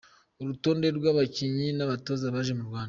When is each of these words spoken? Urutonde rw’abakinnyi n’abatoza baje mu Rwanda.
Urutonde 0.41 0.87
rw’abakinnyi 0.97 1.67
n’abatoza 1.73 2.33
baje 2.33 2.53
mu 2.57 2.63
Rwanda. 2.67 2.79